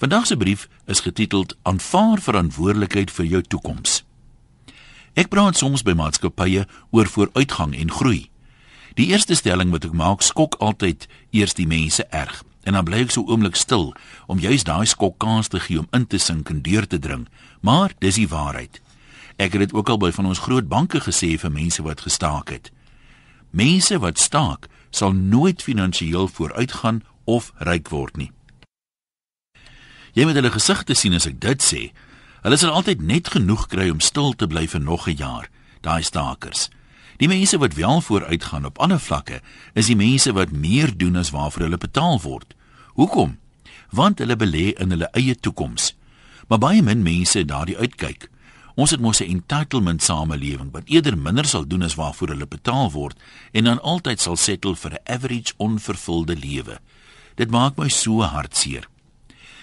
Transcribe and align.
Vandag 0.00 0.26
se 0.26 0.36
brief 0.36 0.68
is 0.84 1.00
getiteld 1.00 1.56
Aanvaar 1.62 2.20
verantwoordelikheid 2.20 3.10
vir 3.10 3.24
jou 3.24 3.40
toekoms. 3.42 3.98
Ek 5.12 5.28
praat 5.28 5.60
soms 5.60 5.82
by 5.84 5.92
maatskappye 5.92 6.62
oor 6.96 7.10
vooruitgang 7.12 7.74
en 7.76 7.92
groei. 7.92 8.30
Die 8.96 9.10
eerste 9.12 9.36
stelling 9.36 9.68
wat 9.74 9.84
ek 9.84 9.92
maak 9.92 10.24
skok 10.24 10.56
altyd 10.56 11.04
eers 11.36 11.52
die 11.58 11.68
mense 11.68 12.06
erg. 12.16 12.40
En 12.64 12.80
dan 12.80 12.88
bly 12.88 13.02
ek 13.04 13.12
so 13.12 13.28
oomblik 13.28 13.60
stil 13.60 13.90
om 14.24 14.40
juis 14.40 14.64
daai 14.64 14.88
skok 14.88 15.20
kans 15.20 15.52
te 15.52 15.60
gee 15.60 15.84
om 15.84 15.92
in 15.92 16.08
te 16.08 16.16
sink 16.16 16.48
en 16.48 16.64
deur 16.64 16.88
te 16.88 16.96
dring. 16.96 17.28
Maar 17.60 17.92
dis 18.00 18.16
die 18.24 18.28
waarheid. 18.32 18.80
Ek 19.36 19.52
het 19.52 19.68
dit 19.68 19.76
ook 19.76 19.92
al 19.92 20.00
by 20.00 20.14
van 20.16 20.32
ons 20.32 20.44
groot 20.48 20.64
banke 20.64 21.04
gesê 21.04 21.34
vir 21.36 21.52
mense 21.52 21.84
wat 21.84 22.08
gestaak 22.08 22.56
het. 22.56 22.72
Mense 23.52 24.00
wat 24.00 24.16
staak, 24.16 24.72
sal 24.88 25.12
nooit 25.12 25.60
finansiëel 25.60 26.32
vooruitgaan 26.32 27.04
of 27.28 27.52
ryk 27.60 27.92
word 27.92 28.16
nie. 28.16 28.32
Jy 30.12 30.24
moet 30.26 30.34
hulle 30.34 30.50
gesigte 30.50 30.94
sien 30.94 31.14
as 31.14 31.26
ek 31.26 31.40
dit 31.40 31.62
sê. 31.62 31.82
Hulle 32.42 32.56
sal 32.56 32.74
altyd 32.74 33.02
net 33.02 33.28
genoeg 33.28 33.68
kry 33.70 33.90
om 33.92 34.00
stil 34.00 34.32
te 34.34 34.48
bly 34.50 34.66
vir 34.66 34.80
nog 34.80 35.06
'n 35.08 35.16
jaar, 35.16 35.50
daai 35.82 36.02
stakers. 36.02 36.70
Die 37.20 37.28
mense 37.28 37.58
wat 37.58 37.74
wel 37.74 38.00
vooruitgaan 38.00 38.64
op 38.64 38.78
ander 38.78 39.00
vlakke, 39.00 39.40
is 39.74 39.86
die 39.86 39.96
mense 39.96 40.32
wat 40.32 40.50
meer 40.50 40.96
doen 40.96 41.16
as 41.16 41.30
waarvoor 41.30 41.62
hulle 41.62 41.78
betaal 41.78 42.20
word. 42.20 42.54
Hoekom? 42.96 43.38
Want 43.90 44.18
hulle 44.18 44.36
belê 44.36 44.72
in 44.80 44.90
hulle 44.90 45.08
eie 45.12 45.34
toekoms. 45.36 45.94
Maar 46.48 46.58
baie 46.58 46.82
min 46.82 47.02
mense 47.02 47.44
daardie 47.44 47.76
uitkyk. 47.76 48.30
Ons 48.74 48.90
het 48.90 49.00
mos 49.00 49.20
'n 49.20 49.30
entitlement 49.30 50.02
samelewing 50.02 50.70
wat 50.72 50.88
eerder 50.88 51.18
minder 51.18 51.44
sal 51.44 51.66
doen 51.66 51.82
as 51.82 51.94
waarvoor 51.94 52.28
hulle 52.28 52.46
betaal 52.46 52.90
word 52.90 53.18
en 53.52 53.64
dan 53.64 53.82
altyd 53.82 54.20
sal 54.20 54.36
settle 54.36 54.76
vir 54.76 54.92
'n 54.92 55.12
average 55.12 55.52
onvervulde 55.56 56.36
lewe. 56.36 56.80
Dit 57.34 57.50
maak 57.50 57.76
my 57.76 57.88
so 57.88 58.22
hartseer. 58.22 58.88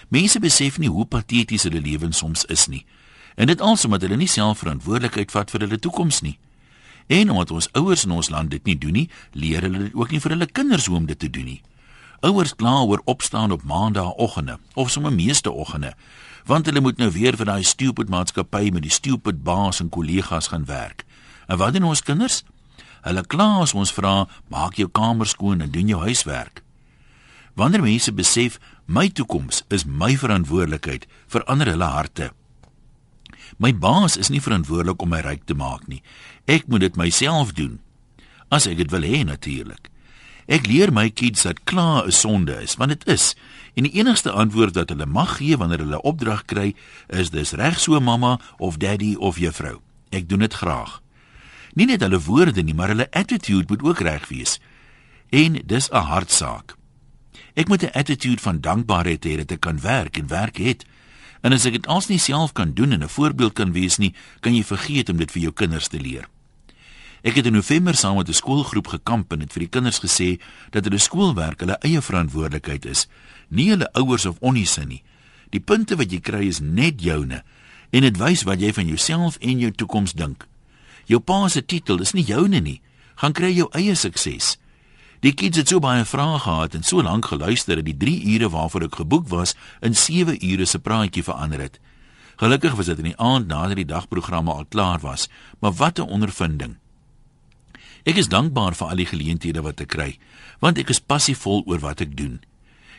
Mense 0.08 0.40
besef 0.40 0.78
nie 0.78 0.88
hoe 0.88 1.04
pateties 1.06 1.66
hulle 1.68 1.80
lewens 1.84 2.18
soms 2.18 2.44
is 2.44 2.66
nie. 2.66 2.84
En 3.36 3.46
dit 3.46 3.60
alsom 3.60 3.92
dat 3.94 4.02
hulle 4.02 4.16
nie 4.16 4.28
self 4.28 4.62
verantwoordelikheid 4.64 5.30
vat 5.30 5.50
vir 5.50 5.66
hulle 5.66 5.78
toekoms 5.78 6.22
nie. 6.24 6.38
En 7.08 7.30
omdat 7.30 7.50
ons 7.50 7.68
ouers 7.72 8.04
in 8.04 8.10
ons 8.16 8.28
land 8.28 8.50
dit 8.50 8.64
nie 8.64 8.76
doen 8.78 8.92
nie, 8.92 9.08
leer 9.32 9.64
hulle 9.64 9.78
dit 9.86 9.94
ook 9.94 10.10
nie 10.12 10.20
vir 10.20 10.34
hulle 10.34 10.48
kinders 10.48 10.88
hoe 10.88 10.96
om 10.96 11.06
dit 11.08 11.18
te 11.18 11.30
doen 11.30 11.44
nie. 11.44 11.60
Ouers 12.20 12.56
kla 12.58 12.80
oor 12.82 13.02
opstaan 13.04 13.52
op 13.54 13.62
maandagooggende 13.62 14.58
of 14.74 14.90
sommer 14.90 15.12
meeste 15.12 15.50
oggende, 15.50 15.94
want 16.44 16.66
hulle 16.66 16.80
moet 16.80 16.98
nou 16.98 17.10
weer 17.14 17.36
vir 17.36 17.46
daai 17.46 17.62
stupid 17.62 18.08
maatskappy 18.08 18.70
met 18.72 18.82
die 18.82 18.92
stupid 18.92 19.44
baas 19.44 19.80
en 19.80 19.88
kollegas 19.88 20.48
gaan 20.52 20.64
werk. 20.64 21.04
En 21.46 21.60
wat 21.60 21.72
doen 21.72 21.88
ons 21.88 22.02
kinders? 22.02 22.42
Hulle 23.04 23.22
kla 23.24 23.60
as 23.62 23.74
ons 23.74 23.92
vra, 23.92 24.26
maak 24.48 24.80
jou 24.80 24.88
kamer 24.88 25.28
skoon 25.28 25.60
en 25.60 25.70
doen 25.70 25.88
jou 25.88 26.00
huiswerk. 26.02 26.64
Wanneer 27.58 27.82
mense 27.82 28.12
besef 28.14 28.60
my 28.86 29.08
toekoms 29.10 29.64
is 29.74 29.82
my 29.84 30.12
verantwoordelikheid, 30.14 31.08
verander 31.26 31.72
hulle 31.72 31.88
harte. 31.90 32.30
My 33.58 33.72
baas 33.74 34.14
is 34.16 34.30
nie 34.30 34.42
verantwoordelik 34.42 35.02
om 35.02 35.10
my 35.10 35.24
ryk 35.26 35.42
te 35.48 35.56
maak 35.58 35.88
nie. 35.90 35.98
Ek 36.46 36.68
moet 36.70 36.86
dit 36.86 37.00
myself 37.00 37.50
doen. 37.58 37.80
As 38.54 38.68
ek 38.70 38.78
dit 38.78 38.94
wil 38.94 39.02
hê 39.02 39.24
natuurlik. 39.26 39.90
Ek 40.46 40.70
leer 40.70 40.94
my 40.94 41.08
kids 41.10 41.42
dat 41.42 41.64
kla 41.66 42.06
'n 42.06 42.14
sonde 42.14 42.54
is, 42.62 42.78
want 42.78 42.94
dit 42.94 43.04
is. 43.10 43.34
En 43.74 43.90
die 43.90 43.98
enigste 43.98 44.30
antwoord 44.30 44.78
wat 44.78 44.94
hulle 44.94 45.06
mag 45.06 45.36
gee 45.36 45.56
wanneer 45.56 45.82
hulle 45.82 46.02
opdrag 46.02 46.44
kry, 46.44 46.74
is 47.08 47.30
dis 47.30 47.52
reg 47.58 47.80
so 47.80 48.00
mamma 48.00 48.38
of 48.58 48.78
daddy 48.78 49.16
of 49.18 49.38
juffrou. 49.38 49.82
Ek 50.10 50.28
doen 50.28 50.46
dit 50.46 50.54
graag. 50.54 51.02
Nie 51.74 51.86
net 51.86 52.00
hulle 52.00 52.20
woorde 52.20 52.62
nie, 52.62 52.74
maar 52.74 52.88
hulle 52.88 53.10
attitude 53.10 53.66
moet 53.68 53.82
ook 53.82 54.00
reg 54.00 54.28
wees. 54.28 54.60
En 55.30 55.58
dis 55.66 55.90
'n 55.90 56.06
hartsaak. 56.06 56.77
Ek 57.54 57.68
moet 57.68 57.82
'n 57.82 57.92
attitude 57.92 58.42
van 58.42 58.60
dankbaarheid 58.60 59.24
hê 59.24 59.36
dat 59.36 59.50
ek 59.50 59.60
kan 59.60 59.80
werk 59.80 60.16
en 60.16 60.26
werk 60.26 60.56
het. 60.56 60.84
En 61.40 61.52
as 61.52 61.64
ek 61.64 61.72
dit 61.72 61.86
als 61.86 62.08
nie 62.08 62.18
self 62.18 62.52
kan 62.52 62.74
doen 62.74 62.92
en 62.92 63.02
'n 63.02 63.08
voorbeeld 63.08 63.52
kan 63.52 63.72
wees 63.72 63.96
nie, 63.96 64.14
kan 64.40 64.54
jy 64.54 64.64
vergeet 64.64 65.08
om 65.08 65.16
dit 65.16 65.30
vir 65.30 65.42
jou 65.42 65.52
kinders 65.52 65.88
te 65.88 66.00
leer. 66.00 66.28
Ek 67.22 67.34
het 67.34 67.46
in 67.46 67.52
November 67.52 67.94
saam 67.94 68.16
met 68.16 68.28
'n 68.28 68.32
skoolgroep 68.32 68.86
gekamp 68.86 69.32
en 69.32 69.40
het 69.40 69.52
vir 69.52 69.60
die 69.60 69.68
kinders 69.68 69.98
gesê 69.98 70.40
dat 70.70 70.84
hulle 70.84 70.98
skoolwerk 70.98 71.60
hulle 71.60 71.78
eie 71.80 72.02
verantwoordelikheid 72.02 72.84
is, 72.84 73.08
nie 73.48 73.70
hulle 73.70 73.92
ouers 73.92 74.26
of 74.26 74.36
onniese 74.40 74.84
nie. 74.84 75.02
Die 75.50 75.60
punte 75.60 75.96
wat 75.96 76.12
jy 76.12 76.20
kry 76.20 76.46
is 76.46 76.60
net 76.60 77.02
joune 77.02 77.42
en 77.90 78.00
dit 78.00 78.16
wys 78.16 78.42
wat 78.42 78.60
jy 78.60 78.72
van 78.72 78.86
jouself 78.86 79.36
en 79.40 79.58
jou 79.58 79.70
toekoms 79.70 80.12
dink. 80.12 80.46
Jou 81.08 81.20
pa 81.20 81.48
se 81.48 81.64
titel 81.64 82.00
is 82.00 82.12
nie 82.12 82.24
joune 82.24 82.60
nie. 82.60 82.80
Gaan 83.16 83.32
kry 83.32 83.50
jou 83.56 83.68
eie 83.72 83.94
sukses. 83.94 84.58
Die 85.20 85.32
kids 85.34 85.58
het 85.58 85.70
so 85.70 85.82
baie 85.82 86.04
vrae 86.06 86.38
gehad 86.38 86.74
en 86.78 86.84
so 86.86 87.02
lank 87.02 87.26
geluister 87.26 87.80
dat 87.80 87.86
die 87.88 87.96
3 87.96 88.34
ure 88.34 88.48
waarvoor 88.54 88.84
ek 88.86 88.98
geboek 89.00 89.28
was 89.28 89.56
in 89.82 89.94
7 89.94 90.38
ure 90.38 90.66
se 90.66 90.78
praatjie 90.78 91.24
verander 91.26 91.60
het. 91.60 91.80
Gelukkig 92.38 92.76
was 92.78 92.86
dit 92.86 92.98
in 93.02 93.10
die 93.10 93.18
aand 93.18 93.48
nadat 93.50 93.80
die 93.80 93.88
dagprogramme 93.88 94.52
al 94.52 94.68
klaar 94.70 95.00
was, 95.02 95.26
maar 95.58 95.74
wat 95.74 95.98
'n 95.98 96.06
ondervinding. 96.06 96.76
Ek 98.04 98.16
is 98.16 98.28
dankbaar 98.28 98.74
vir 98.74 98.88
al 98.88 98.96
die 98.96 99.06
geleenthede 99.06 99.62
wat 99.62 99.80
ek 99.80 99.88
kry, 99.88 100.18
want 100.60 100.78
ek 100.78 100.88
is 100.88 101.00
passievol 101.00 101.62
oor 101.66 101.78
wat 101.78 102.00
ek 102.00 102.16
doen. 102.16 102.40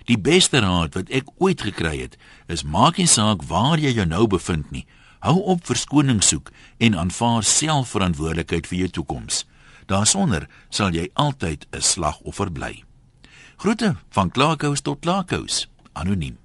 Die 0.06 0.18
beste 0.18 0.60
raad 0.60 0.94
wat 0.94 1.10
ek 1.10 1.30
ooit 1.38 1.62
gekry 1.62 2.02
het, 2.02 2.18
is 2.48 2.64
maak 2.64 2.98
nie 2.98 3.08
saak 3.08 3.44
waar 3.48 3.80
jy 3.80 3.94
jou 3.94 4.06
nou 4.06 4.28
bevind 4.28 4.72
nie. 4.72 4.86
Hou 5.20 5.40
op 5.40 5.66
verskoning 5.66 6.24
soek 6.24 6.52
en 6.78 6.96
aanvaar 6.96 7.44
self 7.44 7.90
verantwoordelikheid 7.90 8.68
vir 8.68 8.78
jou 8.78 8.90
toekoms. 8.90 9.46
Daarsonder 9.90 10.46
sal 10.70 10.94
jy 10.94 11.10
altyd 11.14 11.66
'n 11.74 11.82
slagoffer 11.82 12.52
bly. 12.52 12.84
Groete 13.58 13.96
van 14.10 14.32
Klaakous 14.32 14.82
tot 14.82 15.00
Klaakous, 15.02 15.68
anoniem. 15.94 16.40